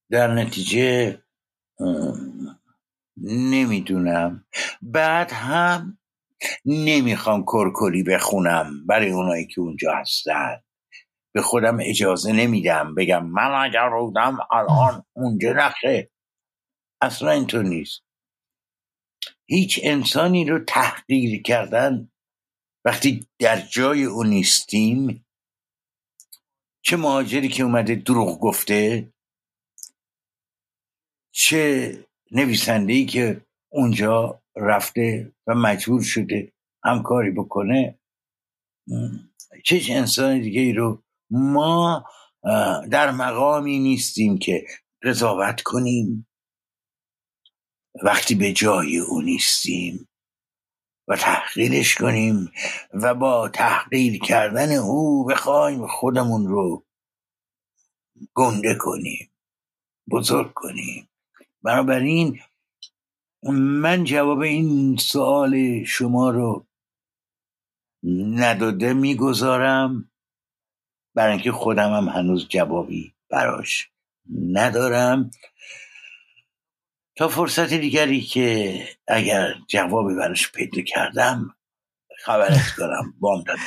[0.10, 1.22] در نتیجه
[3.18, 4.46] نمی‌دونم.
[4.82, 5.98] بعد هم
[6.66, 10.62] نمی‌خوام کرکلی بخونم برای اونایی که اونجا هستن.
[11.34, 12.96] به خودم اجازه نمیدم.
[12.96, 16.12] بگم من اگر بودم الان اونجا نخه.
[17.02, 18.02] اصلا اینطور نیست.
[19.46, 22.12] هیچ انسانی رو تحقیر کردن
[22.86, 25.26] وقتی در جای او نیستیم
[26.82, 29.12] چه مهاجری که اومده دروغ گفته
[31.32, 31.98] چه
[32.32, 36.54] نویسنده ای که اونجا رفته و مجبور شده
[36.84, 38.00] همکاری بکنه.
[39.66, 42.06] چه انسان دیگه ای رو ما
[42.92, 44.66] در مقامی نیستیم که
[45.04, 46.28] قضاوت کنیم.
[48.04, 50.10] وقتی به جای او نیستیم
[51.08, 52.52] و تحقیرش کنیم
[52.94, 56.86] و با تحقیر کردن او بخوایم خودمون رو
[58.34, 59.32] گنده کنیم
[60.12, 61.10] بزرگ کنیم.
[61.64, 62.40] بنابراین
[63.54, 66.68] من جواب این سوال شما رو
[68.38, 70.11] نداده می‌گذارم.
[71.16, 73.90] برای اینکه خودم هم هنوز جوابی براش
[74.52, 75.32] ندارم.
[77.16, 81.56] تا فرصت دیگری که اگر جوابی براش پیدا کردم
[82.20, 83.62] خبرت کنم بام دادم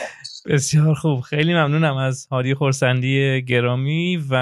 [0.46, 1.20] بسیار خوب.
[1.20, 4.34] خیلی ممنونم از هادی خورسندی گرامی و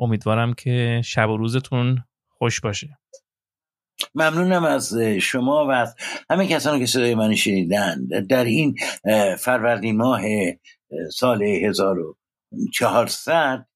[0.00, 2.98] امیدوارم که شب و روزتون خوش باشه.
[4.14, 5.96] ممنونم از شما و از
[6.30, 8.06] همه کسانی که صدای من شنیدن.
[8.28, 8.76] در این
[9.38, 10.20] فروردین ماه
[11.12, 13.66] سال 1400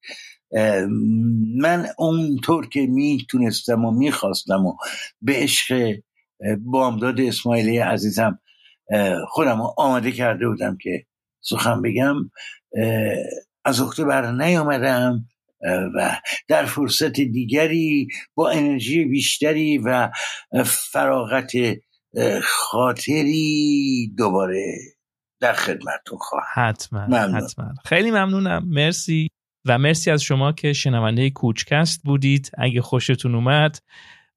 [1.56, 4.76] من اونطور که می‌تونستم و می‌خواستم و
[5.22, 5.94] به عشق
[6.58, 8.38] بامداد اسماعیلی عزیزم
[9.28, 11.06] خودم آماده کرده بودم که
[11.40, 12.16] سخن بگم
[13.64, 15.28] از اکتبر نیامدم
[15.94, 20.10] و در فرصت دیگری با انرژی بیشتری و
[20.64, 21.52] فراغت
[22.42, 24.76] خاطری دوباره
[25.41, 26.68] در خدمتتون خواهم.
[26.68, 27.74] حتما حتما.
[27.84, 28.64] خیلی ممنونم.
[28.66, 29.28] مرسی.
[29.68, 32.51] و مرسی از شما که شنونده کوچکست بودید.
[32.59, 33.78] اگه خوشتون اومد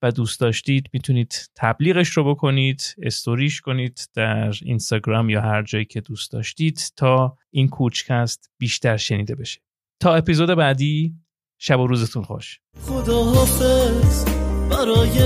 [0.01, 6.01] و دوست داشتید می‌تونید تبلیغش رو بکنید استوریش کنید در اینستاگرام یا هر جایی که
[6.01, 9.59] دوست داشتید تا این کوچکست بیشتر شنیده بشه.
[10.01, 11.15] تا اپیزود بعدی
[11.57, 12.59] شب و روزتون خوش.
[12.81, 14.25] خدا حافظ
[14.71, 15.19] برای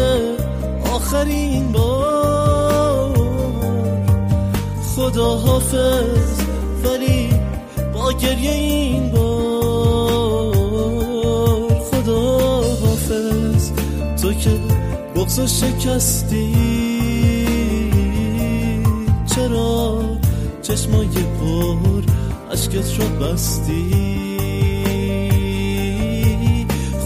[0.94, 1.93] آخرین بار.
[4.96, 6.41] خدا حافظ
[6.84, 7.30] ولی
[7.94, 10.54] با گریه این بار
[11.91, 13.72] خدا حافظ.
[14.22, 14.50] تو که
[15.16, 16.56] بغز شکستی
[19.36, 20.02] چرا
[20.62, 21.08] چشمای
[21.39, 22.02] پر
[22.52, 23.89] عشقت رو بستی؟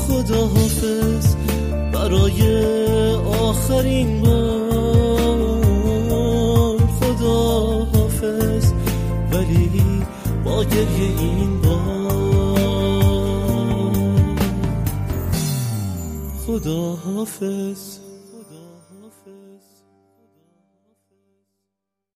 [0.08, 1.36] خدا حافظ
[1.94, 2.42] برای
[3.42, 4.67] آخرین بار
[10.58, 12.58] با گریه این بار.
[16.46, 17.97] خدا حافظ.